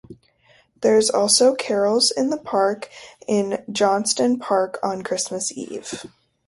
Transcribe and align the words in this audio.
There 0.81 0.97
is 0.97 1.11
also 1.11 1.53
Carols 1.53 2.09
in 2.09 2.31
the 2.31 2.37
Park 2.39 2.89
in 3.27 3.63
Johnston 3.71 4.39
Park 4.39 4.79
on 4.81 5.03
Christmas 5.03 5.51
Eve. 5.55 6.07